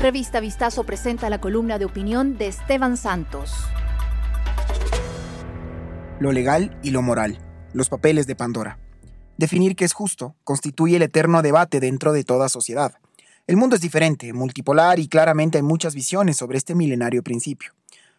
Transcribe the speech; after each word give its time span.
Revista 0.00 0.40
Vistazo 0.40 0.84
presenta 0.84 1.28
la 1.28 1.42
columna 1.42 1.78
de 1.78 1.84
opinión 1.84 2.38
de 2.38 2.46
Esteban 2.46 2.96
Santos. 2.96 3.52
Lo 6.18 6.32
legal 6.32 6.74
y 6.82 6.88
lo 6.88 7.02
moral. 7.02 7.38
Los 7.74 7.90
papeles 7.90 8.26
de 8.26 8.34
Pandora. 8.34 8.78
Definir 9.36 9.76
qué 9.76 9.84
es 9.84 9.92
justo 9.92 10.36
constituye 10.42 10.96
el 10.96 11.02
eterno 11.02 11.42
debate 11.42 11.80
dentro 11.80 12.14
de 12.14 12.24
toda 12.24 12.48
sociedad. 12.48 12.94
El 13.46 13.58
mundo 13.58 13.76
es 13.76 13.82
diferente, 13.82 14.32
multipolar 14.32 14.98
y 14.98 15.06
claramente 15.06 15.58
hay 15.58 15.62
muchas 15.62 15.94
visiones 15.94 16.38
sobre 16.38 16.56
este 16.56 16.74
milenario 16.74 17.22
principio. 17.22 17.74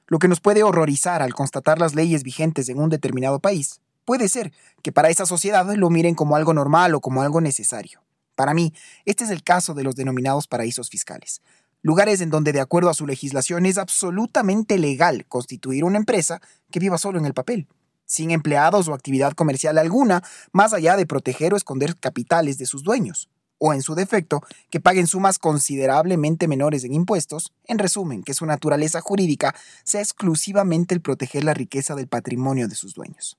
Lo 0.05 0.19
que 0.19 0.27
nos 0.27 0.39
puede 0.39 0.61
horrorizar 0.61 1.23
al 1.23 1.33
constatar 1.33 1.79
las 1.79 1.95
leyes 1.95 2.21
vigentes 2.21 2.69
en 2.69 2.77
un 2.77 2.89
determinado 2.89 3.39
país 3.39 3.81
puede 4.05 4.29
ser 4.29 4.53
que 4.83 4.91
para 4.91 5.09
esa 5.09 5.25
sociedad 5.25 5.65
lo 5.75 5.89
miren 5.89 6.13
como 6.13 6.35
algo 6.35 6.53
normal 6.53 6.93
o 6.93 7.01
como 7.01 7.23
algo 7.23 7.41
necesario. 7.41 8.03
Para 8.35 8.53
mí, 8.53 8.71
este 9.05 9.23
es 9.23 9.31
el 9.31 9.41
caso 9.41 9.73
de 9.73 9.83
los 9.83 9.95
denominados 9.95 10.47
paraísos 10.47 10.89
fiscales 10.89 11.41
lugares 11.81 12.21
en 12.21 12.29
donde 12.29 12.53
de 12.53 12.61
acuerdo 12.61 12.89
a 12.89 12.93
su 12.93 13.05
legislación 13.05 13.65
es 13.65 13.77
absolutamente 13.77 14.77
legal 14.77 15.25
constituir 15.27 15.83
una 15.83 15.97
empresa 15.97 16.41
que 16.71 16.79
viva 16.79 16.97
solo 16.97 17.19
en 17.19 17.25
el 17.25 17.33
papel, 17.33 17.67
sin 18.05 18.31
empleados 18.31 18.87
o 18.87 18.93
actividad 18.93 19.33
comercial 19.33 19.77
alguna, 19.77 20.23
más 20.51 20.73
allá 20.73 20.95
de 20.97 21.05
proteger 21.05 21.53
o 21.53 21.57
esconder 21.57 21.97
capitales 21.97 22.57
de 22.57 22.65
sus 22.65 22.83
dueños, 22.83 23.29
o 23.57 23.73
en 23.73 23.81
su 23.81 23.95
defecto, 23.95 24.41
que 24.69 24.79
paguen 24.79 25.07
sumas 25.07 25.39
considerablemente 25.39 26.47
menores 26.47 26.83
en 26.83 26.93
impuestos, 26.93 27.53
en 27.65 27.79
resumen, 27.79 28.23
que 28.23 28.33
su 28.33 28.45
naturaleza 28.45 29.01
jurídica 29.01 29.55
sea 29.83 30.01
exclusivamente 30.01 30.95
el 30.95 31.01
proteger 31.01 31.43
la 31.43 31.53
riqueza 31.53 31.95
del 31.95 32.07
patrimonio 32.07 32.67
de 32.67 32.75
sus 32.75 32.93
dueños. 32.93 33.37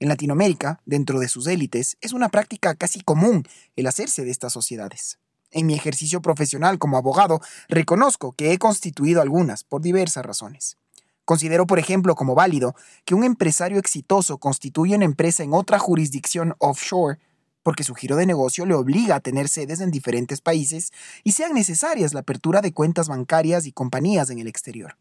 En 0.00 0.08
Latinoamérica, 0.08 0.80
dentro 0.86 1.18
de 1.18 1.28
sus 1.28 1.48
élites, 1.48 1.96
es 2.00 2.12
una 2.12 2.28
práctica 2.28 2.76
casi 2.76 3.00
común 3.00 3.42
el 3.74 3.88
hacerse 3.88 4.24
de 4.24 4.30
estas 4.30 4.52
sociedades. 4.52 5.18
En 5.50 5.66
mi 5.66 5.74
ejercicio 5.74 6.20
profesional 6.20 6.78
como 6.78 6.96
abogado, 6.96 7.40
reconozco 7.68 8.32
que 8.32 8.52
he 8.52 8.58
constituido 8.58 9.22
algunas 9.22 9.64
por 9.64 9.80
diversas 9.80 10.24
razones. 10.24 10.76
Considero, 11.24 11.66
por 11.66 11.78
ejemplo, 11.78 12.14
como 12.14 12.34
válido 12.34 12.74
que 13.04 13.14
un 13.14 13.24
empresario 13.24 13.78
exitoso 13.78 14.38
constituya 14.38 14.96
una 14.96 15.04
empresa 15.04 15.42
en 15.42 15.52
otra 15.52 15.78
jurisdicción 15.78 16.54
offshore 16.58 17.18
porque 17.62 17.84
su 17.84 17.94
giro 17.94 18.16
de 18.16 18.24
negocio 18.24 18.64
le 18.64 18.72
obliga 18.72 19.16
a 19.16 19.20
tener 19.20 19.46
sedes 19.46 19.82
en 19.82 19.90
diferentes 19.90 20.40
países 20.40 20.90
y 21.22 21.32
sean 21.32 21.52
necesarias 21.52 22.14
la 22.14 22.20
apertura 22.20 22.62
de 22.62 22.72
cuentas 22.72 23.08
bancarias 23.08 23.66
y 23.66 23.72
compañías 23.72 24.30
en 24.30 24.38
el 24.38 24.48
exterior, 24.48 24.96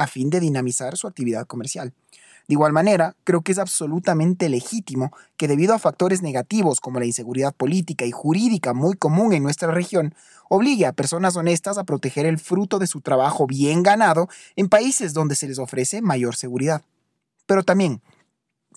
a 0.00 0.06
fin 0.06 0.30
de 0.30 0.40
dinamizar 0.40 0.96
su 0.96 1.06
actividad 1.06 1.46
comercial. 1.46 1.92
De 2.48 2.54
igual 2.54 2.72
manera, 2.72 3.14
creo 3.22 3.42
que 3.42 3.52
es 3.52 3.58
absolutamente 3.58 4.48
legítimo 4.48 5.12
que 5.36 5.46
debido 5.46 5.74
a 5.74 5.78
factores 5.78 6.22
negativos 6.22 6.80
como 6.80 6.98
la 6.98 7.06
inseguridad 7.06 7.54
política 7.54 8.06
y 8.06 8.10
jurídica 8.10 8.72
muy 8.72 8.96
común 8.96 9.32
en 9.32 9.42
nuestra 9.42 9.70
región, 9.70 10.14
obligue 10.48 10.86
a 10.86 10.92
personas 10.92 11.36
honestas 11.36 11.78
a 11.78 11.84
proteger 11.84 12.26
el 12.26 12.38
fruto 12.38 12.78
de 12.78 12.86
su 12.86 13.02
trabajo 13.02 13.46
bien 13.46 13.82
ganado 13.82 14.28
en 14.56 14.68
países 14.68 15.14
donde 15.14 15.36
se 15.36 15.46
les 15.46 15.58
ofrece 15.58 16.02
mayor 16.02 16.34
seguridad. 16.34 16.82
Pero 17.46 17.62
también 17.62 18.02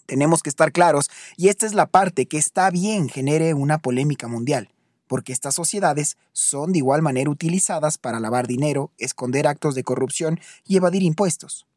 tenemos 0.05 0.43
que 0.43 0.49
estar 0.49 0.71
claros, 0.71 1.09
y 1.37 1.47
esta 1.47 1.65
es 1.65 1.73
la 1.73 1.87
parte 1.87 2.27
que 2.27 2.37
está 2.37 2.69
bien 2.69 3.07
genere 3.09 3.53
una 3.53 3.77
polémica 3.77 4.27
mundial, 4.27 4.69
porque 5.13 5.31
estas 5.31 5.53
sociedades 5.53 6.17
son 6.31 6.71
de 6.71 6.79
igual 6.79 7.03
manera 7.03 7.29
utilizadas 7.29 7.99
para 7.99 8.19
lavar 8.19 8.47
dinero, 8.47 8.89
esconder 8.97 9.45
actos 9.45 9.75
de 9.75 9.83
corrupción 9.83 10.39
y 10.65 10.75
evadir 10.75 11.03
impuestos. 11.03 11.67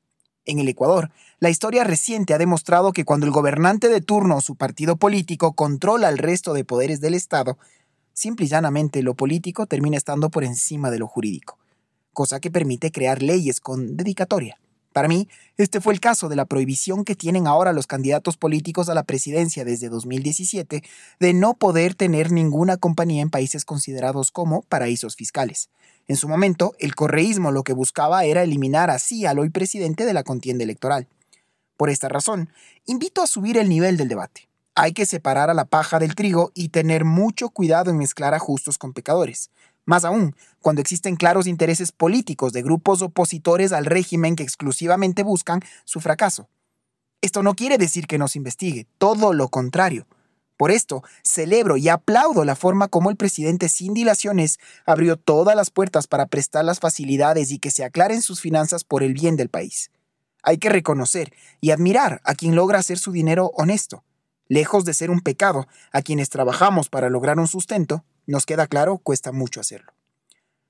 En 0.46 0.58
el 0.58 0.66
Ecuador, 0.68 1.10
la 1.38 1.50
historia 1.50 1.84
reciente 1.84 2.32
ha 2.32 2.38
demostrado 2.38 2.94
que 2.94 3.04
cuando 3.04 3.26
el 3.26 3.32
gobernante 3.32 3.90
de 3.90 4.00
turno 4.00 4.38
o 4.38 4.40
su 4.40 4.54
partido 4.54 4.96
político 4.96 5.52
controla 5.52 6.08
el 6.08 6.16
resto 6.16 6.54
de 6.54 6.64
poderes 6.64 7.02
del 7.02 7.12
Estado, 7.12 7.58
simple 8.14 8.46
y 8.46 8.48
llanamente 8.48 9.02
lo 9.02 9.12
político 9.12 9.66
termina 9.66 9.98
estando 9.98 10.30
por 10.30 10.42
encima 10.42 10.90
de 10.90 10.98
lo 10.98 11.06
jurídico, 11.06 11.58
cosa 12.14 12.40
que 12.40 12.50
permite 12.50 12.90
crear 12.90 13.22
leyes 13.22 13.60
con 13.60 13.98
dedicatoria. 13.98 14.58
Para 14.96 15.08
mí, 15.08 15.28
este 15.58 15.82
fue 15.82 15.92
el 15.92 16.00
caso 16.00 16.30
de 16.30 16.36
la 16.36 16.46
prohibición 16.46 17.04
que 17.04 17.14
tienen 17.14 17.46
ahora 17.46 17.74
los 17.74 17.86
candidatos 17.86 18.38
políticos 18.38 18.88
a 18.88 18.94
la 18.94 19.02
presidencia 19.02 19.62
desde 19.62 19.90
2017 19.90 20.82
de 21.20 21.34
no 21.34 21.52
poder 21.52 21.94
tener 21.94 22.32
ninguna 22.32 22.78
compañía 22.78 23.20
en 23.20 23.28
países 23.28 23.66
considerados 23.66 24.30
como 24.30 24.62
paraísos 24.62 25.14
fiscales. 25.14 25.68
En 26.08 26.16
su 26.16 26.30
momento, 26.30 26.72
el 26.78 26.94
correísmo 26.94 27.50
lo 27.50 27.62
que 27.62 27.74
buscaba 27.74 28.24
era 28.24 28.42
eliminar 28.42 28.88
así 28.88 29.26
al 29.26 29.38
hoy 29.38 29.50
presidente 29.50 30.06
de 30.06 30.14
la 30.14 30.24
contienda 30.24 30.64
electoral. 30.64 31.06
Por 31.76 31.90
esta 31.90 32.08
razón, 32.08 32.48
invito 32.86 33.20
a 33.20 33.26
subir 33.26 33.58
el 33.58 33.68
nivel 33.68 33.98
del 33.98 34.08
debate. 34.08 34.48
Hay 34.74 34.94
que 34.94 35.04
separar 35.04 35.50
a 35.50 35.54
la 35.54 35.66
paja 35.66 35.98
del 35.98 36.14
trigo 36.14 36.52
y 36.54 36.70
tener 36.70 37.04
mucho 37.04 37.50
cuidado 37.50 37.90
en 37.90 37.98
mezclar 37.98 38.32
a 38.32 38.38
justos 38.38 38.78
con 38.78 38.94
pecadores. 38.94 39.50
Más 39.86 40.04
aún, 40.04 40.34
cuando 40.60 40.82
existen 40.82 41.14
claros 41.14 41.46
intereses 41.46 41.92
políticos 41.92 42.52
de 42.52 42.62
grupos 42.62 43.02
opositores 43.02 43.72
al 43.72 43.86
régimen 43.86 44.34
que 44.34 44.42
exclusivamente 44.42 45.22
buscan 45.22 45.60
su 45.84 46.00
fracaso. 46.00 46.48
Esto 47.22 47.42
no 47.44 47.54
quiere 47.54 47.78
decir 47.78 48.08
que 48.08 48.18
no 48.18 48.26
se 48.26 48.38
investigue, 48.38 48.86
todo 48.98 49.32
lo 49.32 49.48
contrario. 49.48 50.06
Por 50.56 50.72
esto, 50.72 51.04
celebro 51.22 51.76
y 51.76 51.88
aplaudo 51.88 52.44
la 52.44 52.56
forma 52.56 52.88
como 52.88 53.10
el 53.10 53.16
presidente 53.16 53.68
sin 53.68 53.94
dilaciones 53.94 54.58
abrió 54.86 55.16
todas 55.16 55.54
las 55.54 55.70
puertas 55.70 56.08
para 56.08 56.26
prestar 56.26 56.64
las 56.64 56.80
facilidades 56.80 57.52
y 57.52 57.58
que 57.58 57.70
se 57.70 57.84
aclaren 57.84 58.22
sus 58.22 58.40
finanzas 58.40 58.82
por 58.82 59.02
el 59.04 59.14
bien 59.14 59.36
del 59.36 59.50
país. 59.50 59.90
Hay 60.42 60.58
que 60.58 60.68
reconocer 60.68 61.32
y 61.60 61.70
admirar 61.70 62.20
a 62.24 62.34
quien 62.34 62.56
logra 62.56 62.78
hacer 62.78 62.98
su 62.98 63.12
dinero 63.12 63.52
honesto. 63.54 64.02
Lejos 64.48 64.84
de 64.84 64.94
ser 64.94 65.10
un 65.10 65.20
pecado, 65.20 65.68
a 65.92 66.02
quienes 66.02 66.30
trabajamos 66.30 66.88
para 66.88 67.10
lograr 67.10 67.38
un 67.38 67.48
sustento, 67.48 68.04
nos 68.26 68.46
queda 68.46 68.66
claro, 68.66 68.98
cuesta 68.98 69.32
mucho 69.32 69.60
hacerlo. 69.60 69.92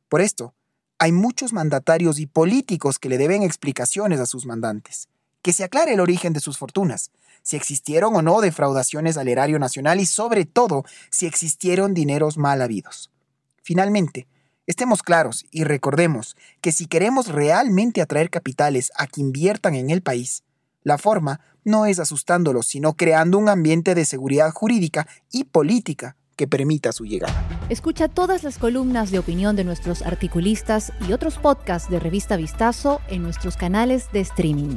Por 0.08 0.20
esto, 0.20 0.54
hay 0.98 1.12
muchos 1.12 1.52
mandatarios 1.52 2.18
y 2.18 2.26
políticos 2.26 2.98
que 2.98 3.08
le 3.08 3.18
deben 3.18 3.42
explicaciones 3.42 4.20
a 4.20 4.26
sus 4.26 4.46
mandantes, 4.46 5.08
que 5.42 5.52
se 5.52 5.64
aclare 5.64 5.94
el 5.94 6.00
origen 6.00 6.32
de 6.32 6.40
sus 6.40 6.58
fortunas, 6.58 7.10
si 7.42 7.56
existieron 7.56 8.16
o 8.16 8.22
no 8.22 8.40
defraudaciones 8.40 9.16
al 9.16 9.28
erario 9.28 9.58
nacional 9.58 10.00
y 10.00 10.06
sobre 10.06 10.44
todo 10.44 10.84
si 11.10 11.26
existieron 11.26 11.94
dineros 11.94 12.38
mal 12.38 12.62
habidos. 12.62 13.10
Finalmente, 13.62 14.26
estemos 14.66 15.02
claros 15.02 15.44
y 15.50 15.64
recordemos 15.64 16.36
que 16.60 16.72
si 16.72 16.86
queremos 16.86 17.28
realmente 17.28 18.00
atraer 18.00 18.30
capitales 18.30 18.90
a 18.96 19.06
que 19.06 19.20
inviertan 19.20 19.74
en 19.74 19.90
el 19.90 20.02
país, 20.02 20.44
la 20.82 20.98
forma 20.98 21.40
no 21.64 21.86
es 21.86 21.98
asustándolos, 21.98 22.66
sino 22.66 22.94
creando 22.94 23.38
un 23.38 23.48
ambiente 23.48 23.94
de 23.94 24.04
seguridad 24.04 24.50
jurídica 24.52 25.06
y 25.30 25.44
política 25.44 26.16
que 26.36 26.47
permita 26.47 26.92
su 26.92 27.04
llegada. 27.04 27.34
Escucha 27.69 28.08
todas 28.08 28.44
las 28.44 28.58
columnas 28.58 29.10
de 29.10 29.19
opinión 29.19 29.56
de 29.56 29.64
nuestros 29.64 30.02
articulistas 30.02 30.92
y 31.08 31.12
otros 31.12 31.38
podcasts 31.38 31.91
de 31.91 31.98
Revista 31.98 32.36
Vistazo 32.36 33.00
en 33.08 33.22
nuestros 33.22 33.56
canales 33.56 34.12
de 34.12 34.20
streaming. 34.20 34.74